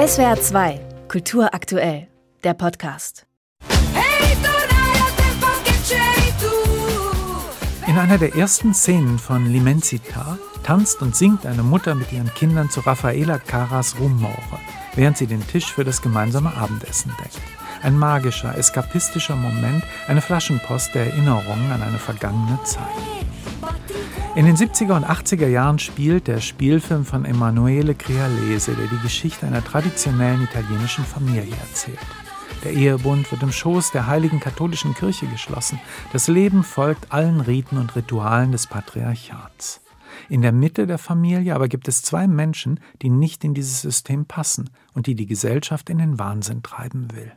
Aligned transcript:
SWR 0.00 0.40
2, 0.40 0.80
Kultur 1.08 1.52
aktuell, 1.52 2.08
der 2.42 2.54
Podcast. 2.54 3.26
In 7.86 7.98
einer 7.98 8.16
der 8.16 8.34
ersten 8.34 8.72
Szenen 8.72 9.18
von 9.18 9.46
L'Immensità 9.46 10.38
tanzt 10.62 11.02
und 11.02 11.14
singt 11.14 11.44
eine 11.44 11.62
Mutter 11.62 11.94
mit 11.94 12.12
ihren 12.12 12.32
Kindern 12.32 12.70
zu 12.70 12.80
Raffaela 12.80 13.38
Caras 13.40 13.96
Ruhmaurer, 14.00 14.60
während 14.94 15.18
sie 15.18 15.26
den 15.26 15.46
Tisch 15.46 15.70
für 15.70 15.84
das 15.84 16.00
gemeinsame 16.00 16.56
Abendessen 16.56 17.12
deckt. 17.22 17.38
Ein 17.82 17.98
magischer, 17.98 18.56
eskapistischer 18.56 19.36
Moment, 19.36 19.84
eine 20.08 20.22
Flaschenpost 20.22 20.94
der 20.94 21.08
Erinnerungen 21.08 21.72
an 21.72 21.82
eine 21.82 21.98
vergangene 21.98 22.58
Zeit. 22.64 22.86
In 24.36 24.46
den 24.46 24.54
70er 24.54 24.94
und 24.94 25.04
80er 25.04 25.48
Jahren 25.48 25.80
spielt 25.80 26.28
der 26.28 26.40
Spielfilm 26.40 27.04
von 27.04 27.24
Emanuele 27.24 27.96
Crealese, 27.96 28.76
der 28.76 28.86
die 28.86 29.02
Geschichte 29.02 29.44
einer 29.44 29.64
traditionellen 29.64 30.44
italienischen 30.44 31.04
Familie 31.04 31.56
erzählt. 31.60 31.98
Der 32.62 32.72
Ehebund 32.72 33.30
wird 33.32 33.42
im 33.42 33.50
Schoß 33.50 33.90
der 33.90 34.06
heiligen 34.06 34.38
katholischen 34.38 34.94
Kirche 34.94 35.26
geschlossen. 35.26 35.80
Das 36.12 36.28
Leben 36.28 36.62
folgt 36.62 37.10
allen 37.12 37.40
Riten 37.40 37.76
und 37.76 37.96
Ritualen 37.96 38.52
des 38.52 38.68
Patriarchats. 38.68 39.80
In 40.28 40.42
der 40.42 40.52
Mitte 40.52 40.86
der 40.86 40.98
Familie 40.98 41.56
aber 41.56 41.66
gibt 41.66 41.88
es 41.88 42.02
zwei 42.02 42.28
Menschen, 42.28 42.78
die 43.02 43.10
nicht 43.10 43.42
in 43.42 43.52
dieses 43.52 43.82
System 43.82 44.26
passen 44.26 44.70
und 44.94 45.08
die 45.08 45.16
die 45.16 45.26
Gesellschaft 45.26 45.90
in 45.90 45.98
den 45.98 46.20
Wahnsinn 46.20 46.62
treiben 46.62 47.08
will. 47.12 47.32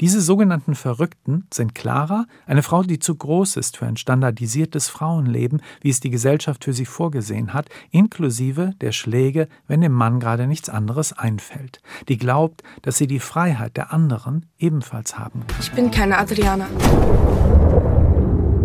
Diese 0.00 0.20
sogenannten 0.20 0.74
Verrückten 0.74 1.46
sind 1.52 1.74
Clara, 1.74 2.26
eine 2.46 2.62
Frau, 2.62 2.82
die 2.82 2.98
zu 2.98 3.14
groß 3.14 3.56
ist 3.56 3.76
für 3.76 3.86
ein 3.86 3.96
standardisiertes 3.96 4.88
Frauenleben, 4.88 5.60
wie 5.80 5.90
es 5.90 6.00
die 6.00 6.10
Gesellschaft 6.10 6.64
für 6.64 6.72
sie 6.72 6.86
vorgesehen 6.86 7.52
hat, 7.52 7.68
inklusive 7.90 8.72
der 8.80 8.92
Schläge, 8.92 9.48
wenn 9.68 9.80
dem 9.80 9.92
Mann 9.92 10.18
gerade 10.18 10.46
nichts 10.46 10.68
anderes 10.68 11.12
einfällt, 11.12 11.80
die 12.08 12.18
glaubt, 12.18 12.62
dass 12.82 12.96
sie 12.96 13.06
die 13.06 13.20
Freiheit 13.20 13.76
der 13.76 13.92
anderen 13.92 14.46
ebenfalls 14.58 15.18
haben 15.18 15.46
kann. 15.46 15.58
Ich 15.60 15.72
bin 15.72 15.90
keine 15.90 16.18
Adriana. 16.18 16.66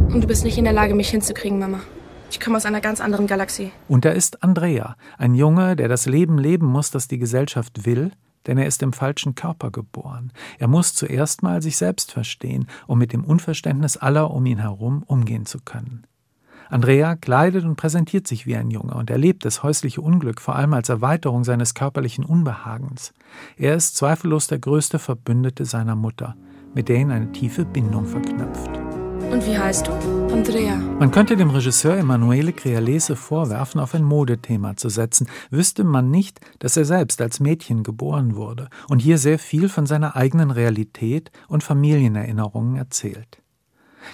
Und 0.10 0.22
du 0.22 0.28
bist 0.28 0.46
nicht 0.46 0.58
in 0.58 0.64
der 0.64 0.74
Lage, 0.74 0.96
mich 0.96 1.10
hinzukriegen, 1.10 1.60
Mama. 1.60 1.82
Ich 2.30 2.40
komme 2.40 2.58
aus 2.58 2.66
einer 2.66 2.82
ganz 2.82 3.00
anderen 3.00 3.28
Galaxie. 3.28 3.72
Und 3.88 4.04
da 4.04 4.10
ist 4.10 4.44
Andrea, 4.44 4.96
ein 5.18 5.34
Junge, 5.34 5.76
der 5.76 5.88
das 5.88 6.06
Leben 6.06 6.38
leben 6.38 6.66
muss, 6.66 6.92
das 6.92 7.08
die 7.08 7.18
Gesellschaft 7.20 7.86
will, 7.86 8.12
denn 8.48 8.58
er 8.58 8.66
ist 8.66 8.82
im 8.82 8.94
falschen 8.94 9.36
Körper 9.36 9.70
geboren. 9.72 10.32
Er 10.58 10.68
muss 10.68 10.94
zuerst 10.94 11.44
mal 11.44 11.62
sich 11.62 11.78
selbst 11.78 12.12
verstehen, 12.12 12.68
um 12.88 12.98
mit 12.98 13.14
dem 13.14 13.24
Unverständnis 13.24 13.98
aller 13.98 14.32
um 14.32 14.46
ihn 14.46 14.60
herum 14.60 15.04
umgehen 15.06 15.46
zu 15.46 15.60
können. 15.60 16.08
Andrea 16.70 17.16
kleidet 17.16 17.64
und 17.64 17.76
präsentiert 17.76 18.28
sich 18.28 18.46
wie 18.46 18.56
ein 18.56 18.70
Junge 18.70 18.94
und 18.94 19.10
erlebt 19.10 19.46
das 19.46 19.64
häusliche 19.64 20.02
Unglück 20.02 20.42
vor 20.42 20.56
allem 20.56 20.74
als 20.74 20.90
Erweiterung 20.90 21.44
seines 21.44 21.74
körperlichen 21.74 22.26
Unbehagens. 22.26 23.14
Er 23.56 23.76
ist 23.76 23.96
zweifellos 23.96 24.48
der 24.48 24.60
größte 24.60 25.00
Verbündete 25.00 25.66
seiner 25.66 25.96
Mutter, 25.96 26.36
mit 26.74 26.90
der 26.90 26.98
ihn 26.98 27.12
eine 27.12 27.32
tiefe 27.32 27.64
Bindung 27.66 28.06
verknüpft. 28.06 28.87
Und 29.32 29.46
wie 29.46 29.58
heißt 29.58 29.88
du? 29.88 29.92
Andrea. 30.32 30.76
Man 30.76 31.12
könnte 31.12 31.36
dem 31.36 31.50
Regisseur 31.50 31.98
Emanuele 31.98 32.54
Crealese 32.54 33.16
vorwerfen, 33.16 33.82
auf 33.82 33.94
ein 33.96 34.04
Modethema 34.04 34.78
zu 34.78 34.90
setzen, 34.90 35.28
wüsste 35.50 35.84
man 35.84 36.12
nicht, 36.12 36.40
dass 36.60 36.78
er 36.78 36.86
selbst 36.86 37.22
als 37.22 37.40
Mädchen 37.40 37.84
geboren 37.84 38.36
wurde 38.36 38.70
und 38.88 39.00
hier 39.00 39.18
sehr 39.18 39.40
viel 39.40 39.68
von 39.68 39.86
seiner 39.86 40.16
eigenen 40.16 40.52
Realität 40.52 41.32
und 41.48 41.64
Familienerinnerungen 41.64 42.76
erzählt. 42.78 43.42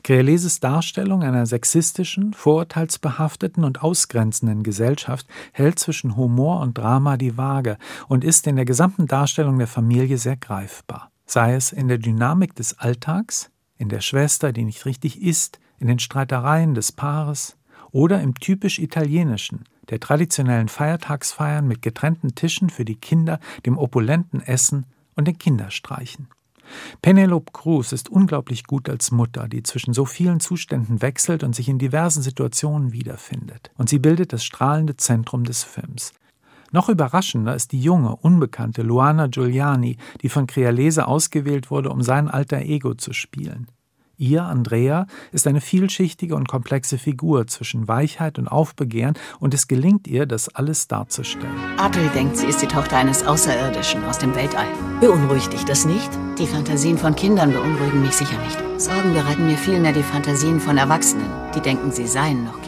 Crealeses 0.03 0.59
Darstellung 0.59 1.21
einer 1.21 1.45
sexistischen, 1.45 2.33
vorurteilsbehafteten 2.33 3.63
und 3.63 3.83
ausgrenzenden 3.83 4.63
Gesellschaft 4.63 5.27
hält 5.51 5.77
zwischen 5.77 6.15
Humor 6.15 6.61
und 6.61 6.77
Drama 6.77 7.17
die 7.17 7.37
Waage 7.37 7.77
und 8.07 8.23
ist 8.23 8.47
in 8.47 8.55
der 8.55 8.65
gesamten 8.65 9.05
Darstellung 9.05 9.57
der 9.59 9.67
Familie 9.67 10.17
sehr 10.17 10.37
greifbar. 10.37 11.11
Sei 11.25 11.53
es 11.53 11.71
in 11.71 11.87
der 11.87 11.99
Dynamik 11.99 12.55
des 12.55 12.79
Alltags, 12.79 13.49
in 13.77 13.89
der 13.89 14.01
Schwester, 14.01 14.51
die 14.51 14.65
nicht 14.65 14.85
richtig 14.85 15.21
isst, 15.21 15.59
in 15.79 15.87
den 15.87 15.99
Streitereien 15.99 16.73
des 16.73 16.91
Paares 16.91 17.57
oder 17.91 18.21
im 18.21 18.35
typisch 18.35 18.79
italienischen, 18.79 19.65
der 19.89 19.99
traditionellen 19.99 20.69
Feiertagsfeiern 20.69 21.67
mit 21.67 21.81
getrennten 21.81 22.35
Tischen 22.35 22.69
für 22.69 22.85
die 22.85 22.95
Kinder, 22.95 23.39
dem 23.65 23.77
opulenten 23.77 24.41
Essen 24.41 24.85
und 25.15 25.27
den 25.27 25.37
Kinderstreichen. 25.37 26.27
Penelope 27.01 27.51
Cruz 27.51 27.91
ist 27.91 28.09
unglaublich 28.09 28.65
gut 28.65 28.89
als 28.89 29.11
Mutter, 29.11 29.47
die 29.47 29.63
zwischen 29.63 29.93
so 29.93 30.05
vielen 30.05 30.39
Zuständen 30.39 31.01
wechselt 31.01 31.43
und 31.43 31.53
sich 31.53 31.69
in 31.69 31.77
diversen 31.77 32.21
Situationen 32.21 32.93
wiederfindet. 32.93 33.71
Und 33.77 33.89
sie 33.89 33.99
bildet 33.99 34.33
das 34.33 34.43
strahlende 34.45 34.95
Zentrum 34.95 35.43
des 35.43 35.63
Films. 35.63 36.13
Noch 36.73 36.89
überraschender 36.89 37.55
ist 37.55 37.71
die 37.71 37.79
junge, 37.79 38.15
unbekannte 38.15 38.81
Luana 38.81 39.27
Giuliani, 39.27 39.97
die 40.23 40.29
von 40.29 40.47
Crealese 40.47 41.07
ausgewählt 41.07 41.69
wurde, 41.69 41.91
um 41.91 42.01
sein 42.01 42.27
alter 42.27 42.61
Ego 42.61 42.95
zu 42.95 43.13
spielen. 43.13 43.67
Ihr, 44.17 44.43
Andrea, 44.43 45.05
ist 45.31 45.45
eine 45.45 45.61
vielschichtige 45.61 46.35
und 46.35 46.47
komplexe 46.47 46.97
Figur 46.97 47.45
zwischen 47.45 47.87
Weichheit 47.87 48.39
und 48.39 48.47
Aufbegehren 48.47 49.15
und 49.39 49.53
es 49.53 49.67
gelingt 49.67 50.07
ihr, 50.07 50.25
das 50.25 50.49
alles 50.49 50.87
darzustellen. 50.87 51.53
Adel 51.77 52.09
denkt, 52.15 52.37
sie 52.37 52.47
ist 52.47 52.61
die 52.61 52.67
Tochter 52.67 52.97
eines 52.97 53.23
Außerirdischen 53.23 54.03
aus 54.05 54.17
dem 54.17 54.33
Weltall. 54.33 54.67
Beunruhigt 54.99 55.53
dich 55.53 55.65
das 55.65 55.85
nicht? 55.85 56.09
Die 56.39 56.47
Fantasien 56.47 56.97
von 56.97 57.15
Kindern 57.15 57.51
beunruhigen 57.51 58.01
mich 58.01 58.13
sicher 58.13 58.39
nicht. 58.39 58.57
Sorgen 58.81 59.13
bereiten 59.13 59.45
mir 59.45 59.57
vielmehr 59.57 59.93
die 59.93 60.01
Fantasien 60.01 60.59
von 60.59 60.77
Erwachsenen, 60.77 61.29
die 61.55 61.61
denken, 61.61 61.91
sie 61.91 62.07
seien 62.07 62.45
noch. 62.45 62.62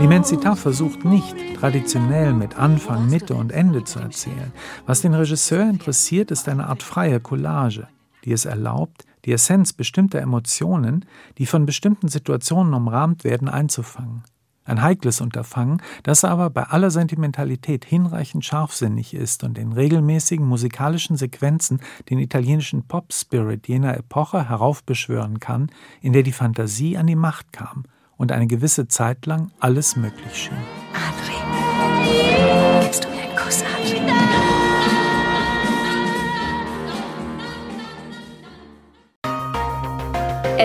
L'Immensità 0.00 0.54
versucht 0.54 1.04
nicht, 1.04 1.34
traditionell 1.58 2.32
mit 2.32 2.56
Anfang, 2.56 3.10
Mitte 3.10 3.34
und 3.34 3.50
Ende 3.50 3.82
zu 3.82 3.98
erzählen. 3.98 4.52
Was 4.86 5.00
den 5.00 5.12
Regisseur 5.12 5.68
interessiert, 5.68 6.30
ist 6.30 6.48
eine 6.48 6.68
Art 6.68 6.84
freie 6.84 7.18
Collage, 7.18 7.88
die 8.24 8.30
es 8.30 8.44
erlaubt, 8.44 9.04
die 9.24 9.32
Essenz 9.32 9.72
bestimmter 9.72 10.20
Emotionen, 10.20 11.04
die 11.36 11.46
von 11.46 11.66
bestimmten 11.66 12.06
Situationen 12.06 12.74
umrahmt 12.74 13.24
werden, 13.24 13.48
einzufangen. 13.48 14.22
Ein 14.64 14.82
heikles 14.82 15.20
Unterfangen, 15.20 15.82
das 16.04 16.22
aber 16.24 16.48
bei 16.50 16.62
aller 16.62 16.92
Sentimentalität 16.92 17.84
hinreichend 17.84 18.44
scharfsinnig 18.44 19.14
ist 19.14 19.42
und 19.42 19.58
in 19.58 19.72
regelmäßigen 19.72 20.46
musikalischen 20.46 21.16
Sequenzen 21.16 21.80
den 22.08 22.20
italienischen 22.20 22.86
Pop-Spirit 22.86 23.66
jener 23.66 23.96
Epoche 23.96 24.48
heraufbeschwören 24.48 25.40
kann, 25.40 25.72
in 26.00 26.12
der 26.12 26.22
die 26.22 26.30
Fantasie 26.30 26.96
an 26.96 27.08
die 27.08 27.16
Macht 27.16 27.52
kam– 27.52 27.82
und 28.18 28.32
eine 28.32 28.46
gewisse 28.46 28.88
Zeit 28.88 29.24
lang 29.24 29.50
alles 29.60 29.96
möglich 29.96 30.34
schien. 30.34 30.58
Adri, 30.92 32.82
gibst 32.82 33.04
du 33.04 33.08
mir 33.08 33.22
einen 33.22 33.36
Kuss, 33.36 33.62
Adri? 33.62 34.02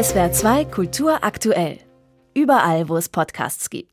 SWR 0.03 0.31
2 0.31 0.65
Kultur 0.65 1.23
aktuell. 1.23 1.77
Überall, 2.33 2.89
wo 2.89 2.97
es 2.97 3.09
Podcasts 3.09 3.69
gibt. 3.69 3.91